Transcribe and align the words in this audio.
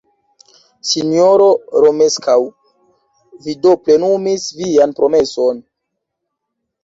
Sinjoro 0.91 1.49
Romeskaŭ, 1.83 2.37
vi 3.47 3.55
do 3.65 3.75
plenumis 3.83 4.47
vian 4.61 4.95
promeson? 5.01 5.61